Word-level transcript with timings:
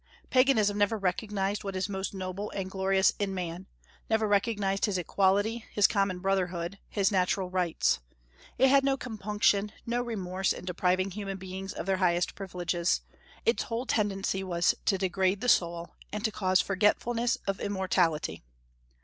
Paganism 0.31 0.79
never 0.79 0.97
recognized 0.97 1.63
what 1.63 1.75
is 1.75 1.87
most 1.87 2.11
noble 2.11 2.49
and 2.55 2.71
glorious 2.71 3.11
in 3.19 3.35
man; 3.35 3.67
never 4.09 4.27
recognized 4.27 4.85
his 4.85 4.97
equality, 4.97 5.63
his 5.73 5.85
common 5.85 6.17
brotherhood, 6.17 6.79
his 6.89 7.11
natural 7.11 7.51
rights. 7.51 7.99
It 8.57 8.69
had 8.69 8.83
no 8.83 8.97
compunction, 8.97 9.71
no 9.85 10.01
remorse 10.01 10.53
in 10.53 10.65
depriving 10.65 11.11
human 11.11 11.37
beings 11.37 11.71
of 11.71 11.85
their 11.85 11.97
highest 11.97 12.33
privileges; 12.33 13.01
its 13.45 13.61
whole 13.61 13.85
tendency 13.85 14.43
was 14.43 14.73
to 14.85 14.97
degrade 14.97 15.39
the 15.39 15.47
soul, 15.49 15.93
and 16.11 16.25
to 16.25 16.31
cause 16.31 16.61
forgetfulness 16.61 17.35
of 17.45 17.59
immortality. 17.59 18.41